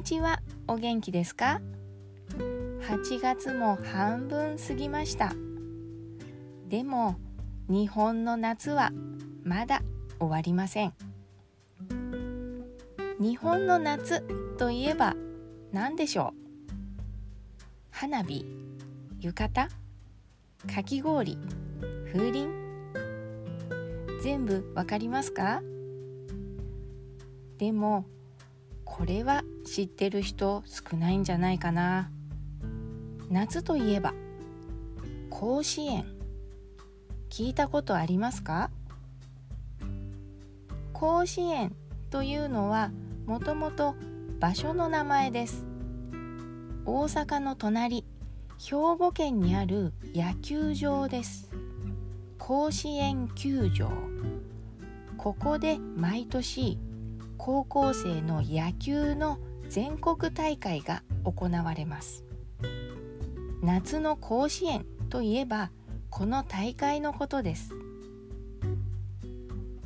[0.00, 0.40] にちは。
[0.66, 1.60] お元気ですか
[2.88, 5.34] ？8月も半分過ぎました。
[6.68, 7.16] でも
[7.68, 8.92] 日本の夏は
[9.44, 9.82] まだ
[10.18, 10.94] 終わりません。
[13.20, 14.22] 日本の夏
[14.56, 15.16] といえば
[15.70, 16.34] 何でしょう？
[17.90, 18.46] 花火
[19.20, 19.68] 浴衣？
[20.74, 21.36] かき氷？
[22.10, 22.48] 風鈴？
[24.22, 25.60] 全部わかりますか？
[27.58, 28.06] でも
[28.92, 32.10] これは知ってる人少ないんじゃないかな。
[33.30, 34.12] 夏といえば
[35.30, 36.04] 甲子園。
[37.30, 38.70] 聞いたことありますか？
[40.92, 41.72] 甲子園
[42.10, 42.90] というのは
[43.26, 43.94] もともと
[44.40, 45.64] 場所の名前です。
[46.84, 48.04] 大阪の隣
[48.58, 51.48] 兵庫県にある野球場です。
[52.38, 53.88] 甲子園球場。
[55.16, 56.76] ここで毎年
[57.42, 62.22] 高校生の野球の全国大会が行われます。
[63.62, 65.70] 夏の甲子園といえば
[66.10, 67.74] この大会のことです。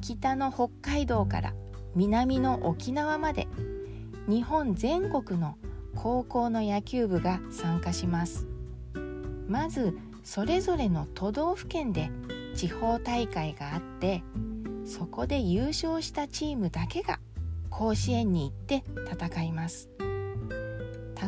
[0.00, 1.54] 北の北海道から
[1.94, 3.46] 南の沖縄まで
[4.26, 5.56] 日本全国の
[5.94, 8.48] 高校の野球部が参加します。
[9.46, 12.10] まずそれぞれの都道府県で
[12.56, 14.24] 地方大会があって
[14.84, 17.20] そこで優勝したチームだけが
[17.76, 19.88] 甲子園に行って戦います。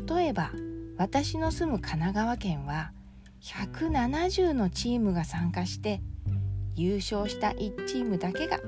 [0.09, 0.53] 例えば
[0.97, 2.93] 私の住む神奈川県は
[3.43, 6.03] 170のチームが参加して
[6.77, 8.61] 優勝した1チームだけが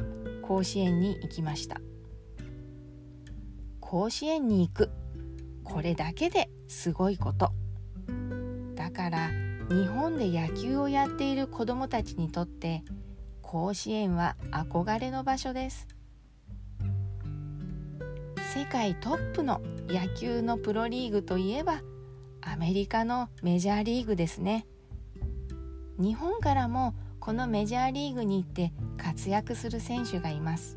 [0.42, 1.80] 甲子園に行きました。
[3.78, 4.90] 甲子園に行く。
[5.62, 7.52] これだけですごいこと。
[8.74, 9.30] だから
[9.70, 12.82] 日本で野球をやっている子どもたちにとって
[13.40, 15.97] 甲子園は憧れの場所です。
[18.58, 21.80] 世界トップの野球のプロリーグといえば
[22.40, 24.66] アメリカのメジャーリーグですね。
[25.96, 30.76] 日本からもこのメジャーリーグに行って活躍する選手がいます。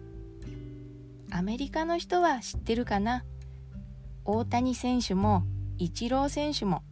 [1.32, 3.26] アメリカの人は知ってるかな？
[4.26, 5.44] 大谷選手も
[5.80, 6.84] イチロー選手も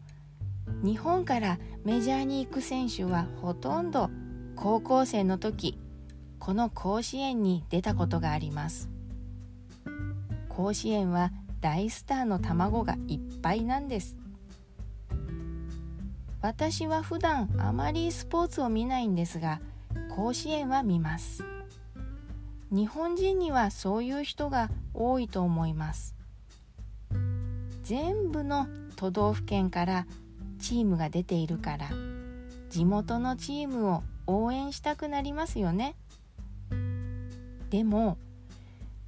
[0.84, 4.10] 日本からメジャーに行く選手はほとんど
[4.56, 5.78] 高校生の時
[6.40, 8.90] この甲子園に出たことがあります。
[10.60, 11.32] 甲子園は
[11.62, 14.18] 大スターの卵がいっぱいなんです。
[16.42, 19.62] 私は普段あまりスポーツを見ないんですが
[20.14, 21.46] 甲子園は見ます。
[22.72, 26.14] 日本人にはそういう人が多いと思います。
[27.84, 30.08] 全部の都道府県から
[30.60, 31.88] チームが出ているから
[32.70, 35.96] 地元のチームを応援したくなりますよね。
[37.70, 38.18] でも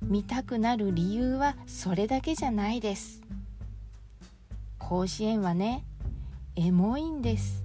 [0.01, 3.21] 見たくなる理由はそれだけじゃないです。
[4.79, 5.85] 甲子園はね
[6.55, 7.63] エモいんです。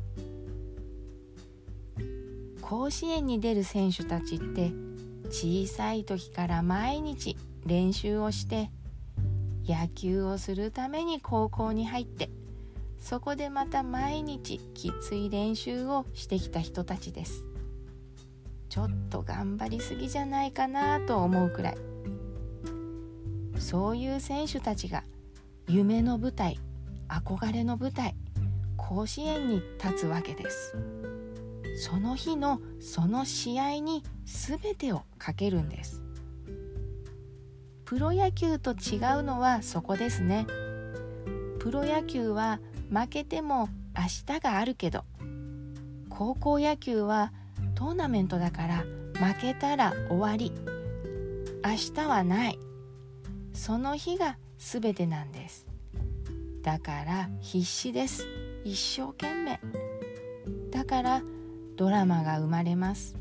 [2.60, 4.72] 甲子園に出る選手たちって
[5.28, 8.70] 小さい時から毎日練習をして
[9.66, 12.28] 野球をするために高校に入って
[13.00, 17.44] そこでまた毎日きつい練習をしてきた人たちです。
[18.68, 21.95] ちょっと頑張りすぎじゃないかなと思うくらい。
[23.58, 25.04] そういう選手たちが
[25.68, 26.58] 夢の舞台
[27.08, 28.14] 憧れの舞台
[28.76, 30.76] 甲子園に立つわけです。
[31.78, 36.02] その日のその試合に全てをかけるんです。
[37.84, 40.46] プロ野球と違うのはそこですね。
[41.58, 45.04] プロ野球は負けても明日があるけど
[46.08, 47.32] 高校野球は
[47.74, 48.84] トーナメントだから
[49.14, 50.52] 負けたら終わり。
[51.64, 52.58] 明日はない。
[53.56, 55.66] その日が全てなんです。
[56.62, 58.26] だから必死です。
[58.64, 59.58] 一生懸命。
[60.70, 61.22] だから
[61.76, 63.16] ドラマが生まれます。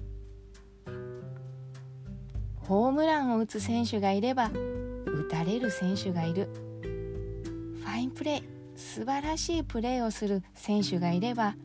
[2.58, 6.50] ホームランを打つ選手がいれば打たれる選手がいる。
[6.84, 8.44] ファインプレー
[8.76, 11.56] 素晴らしいプレーをする選手がいれば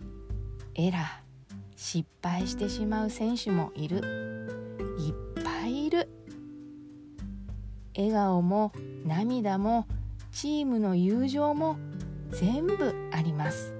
[0.74, 1.02] エラー
[1.74, 4.29] 失敗してしまう選手もいる。
[8.00, 8.72] 笑顔も
[9.04, 9.86] 涙も
[10.32, 11.76] チームの友情も
[12.30, 13.74] 全部あります。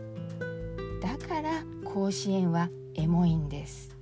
[1.01, 3.97] だから甲子園はエモいんです。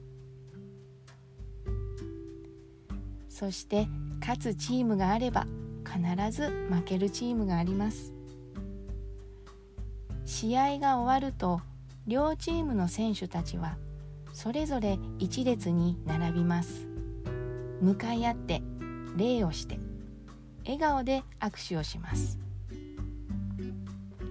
[3.28, 3.86] そして
[4.18, 5.46] 勝つチームがあれば
[5.84, 8.12] 必ず負けるチームがあります。
[10.24, 11.60] 試合が終わると
[12.08, 13.78] 両チームの選手たちは
[14.32, 16.88] それぞれ一列に並びます。
[17.80, 18.62] 向かい合って
[19.16, 19.78] 礼をして
[20.68, 22.38] 笑顔で握手をします。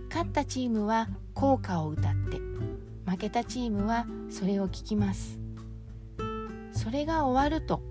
[0.07, 2.37] 勝ったチームは校歌を歌って
[3.09, 5.39] 負けたチームはそれを聞きます。
[6.71, 7.81] それが終わると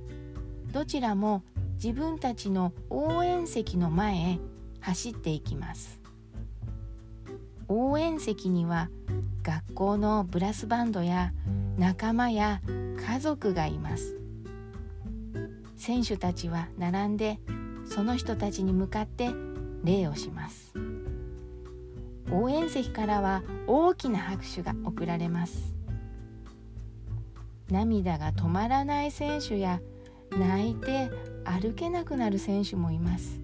[0.73, 1.43] どちらも
[1.75, 4.39] 自分たちの応援席の前へ
[4.81, 6.01] 走っていきます。
[7.67, 8.91] 応援席には
[9.43, 11.33] 学校のブラスバンドや
[11.79, 12.61] 仲間や
[12.97, 14.17] 家族がいます。
[15.77, 17.41] 選手たちは並んで
[17.87, 19.31] その人たちに向かって
[19.85, 20.75] 礼をします。
[22.31, 25.75] 応援席からは大きな拍手が送られます。
[27.71, 29.81] 涙が止まらない選手や
[30.31, 31.11] 泣いて
[31.45, 33.41] 歩けなくなる選手もいます。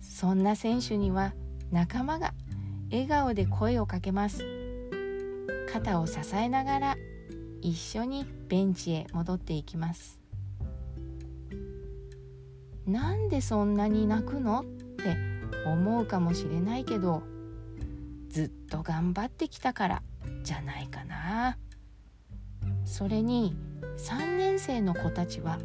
[0.00, 1.32] そんな選手には
[1.70, 2.34] 仲間が
[2.90, 4.44] 笑顔で声をかけます。
[5.72, 6.96] 肩を支えながら
[7.62, 10.19] 一緒にベンチへ戻っていきます。
[12.86, 15.16] なんでそんなに泣くのって
[15.66, 17.22] 思うかもしれないけど
[18.28, 20.02] ずっと頑張ってきたから
[20.42, 21.58] じゃないかな。
[22.84, 23.56] それに
[23.98, 25.58] 3年生の子たちは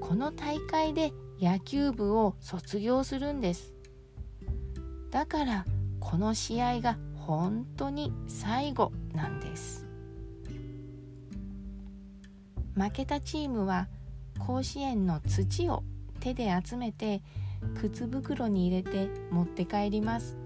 [0.00, 3.72] この大会で野球部を卒業するんです。
[5.10, 5.64] だから
[6.00, 9.86] この試合が本当に最後なんです。
[12.74, 13.88] 負けたチームは
[14.38, 15.84] 甲子園の土を
[16.24, 17.20] 手で集めて
[17.82, 20.38] 靴袋に入れて持って帰ります。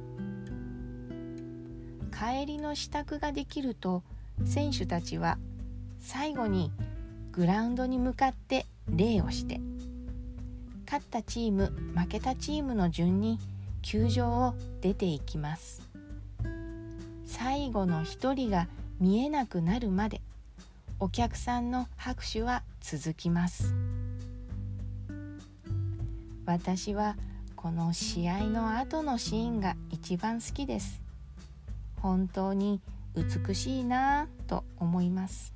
[2.10, 4.02] 帰りの支度ができると
[4.44, 5.38] 選手たちは
[6.00, 6.72] 最後に
[7.30, 9.60] グラウンドに向かって礼をして
[10.84, 11.66] 勝ったチーム
[11.96, 13.38] 負けたチームの順に
[13.82, 15.82] 球場を出ていきます。
[17.24, 18.66] 最後の一人が
[18.98, 20.20] 見えなくなるまで
[20.98, 23.76] お客さんの拍手は続きます。
[26.48, 27.14] 私は
[27.56, 31.02] この試合の後のシーンが一番好きです。
[32.00, 32.80] 本当に
[33.14, 35.52] 美しいなぁと思います。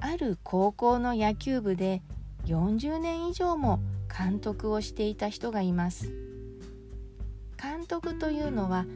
[0.00, 2.02] ある高校の野球部で
[2.46, 3.78] 40年以上も
[4.08, 6.12] 監督をしていた人がいます。
[7.62, 8.86] 監督というのは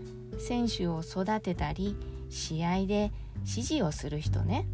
[0.40, 1.96] 選手を育てたり
[2.30, 4.66] 試合で指示をする人ね。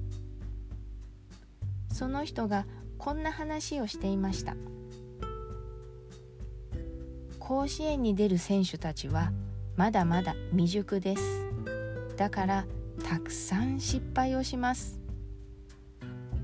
[1.93, 2.65] その人が
[3.00, 4.55] こんな話をしていました。
[7.38, 9.32] 甲子園に出る選手たちは
[9.75, 11.23] まだまだ未熟です。
[12.19, 12.67] だから
[13.02, 15.00] たくさん失敗をします。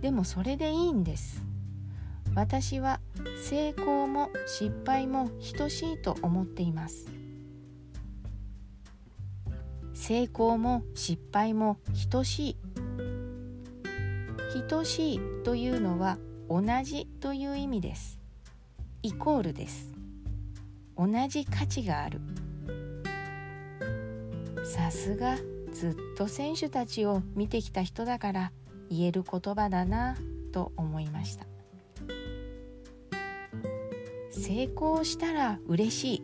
[0.01, 1.45] でもそれでいいんです。
[2.35, 3.01] 私は
[3.43, 7.07] 成功も失敗も等しいと思っています。
[9.93, 11.77] 成功も失敗も
[12.09, 12.57] 等しい。
[14.69, 16.17] 等しいというのは
[16.49, 18.19] 同じという意味です。
[19.03, 19.93] イコールです。
[20.97, 22.21] 同じ価値がある。
[24.65, 25.37] さすが
[25.73, 28.53] ずっと選手たちを見てきた人だから
[28.91, 30.17] 言える言葉だな
[30.53, 31.47] と思いました。
[34.31, 36.23] 成功したら嬉しい。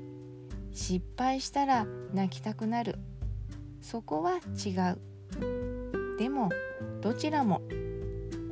[0.72, 2.96] 失敗したら泣きたくなる。
[3.80, 6.18] そこは違う。
[6.18, 6.50] でも
[7.00, 7.62] どちらも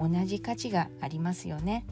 [0.01, 1.85] 同じ価値がありますよね。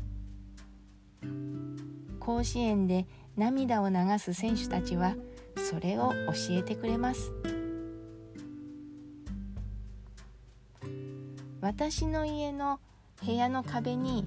[2.18, 5.14] 甲子園で涙を流す選手たちは
[5.56, 7.32] それを教えてくれます。
[11.60, 12.80] 私の家の
[13.24, 14.26] 部屋の壁に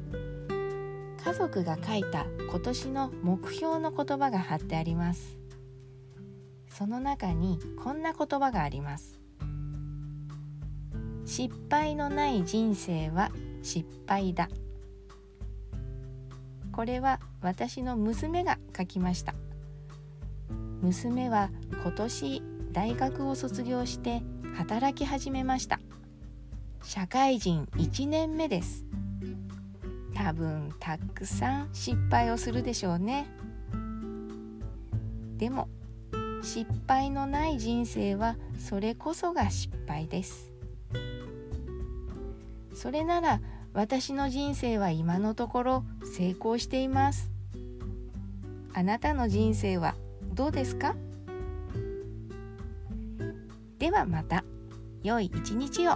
[1.23, 5.39] 家族が書いた今年の目標の言葉が貼ってあります。
[6.67, 9.19] その中にこんな言葉があります。
[11.25, 13.31] 失敗のない人生は
[13.61, 14.49] 失敗だ。
[16.71, 19.35] これは私の娘が書きました。
[20.81, 21.49] 娘は
[21.83, 22.41] 今年
[22.71, 24.21] 大学を卒業して
[24.55, 25.79] 働き始めました。
[26.83, 28.85] 社会人1年目です。
[30.15, 33.27] 多分たくさん失敗をするでしょうね。
[35.37, 35.67] でも
[36.43, 40.50] 失敗のない人生はそれこそが失敗です。
[42.73, 43.41] それなら
[43.73, 47.29] 私の人生は今のところ成功しています。
[48.73, 49.95] あなたの人生は
[50.33, 50.95] どうですか？
[53.79, 54.43] ではまた。
[55.03, 55.95] 良い一日を。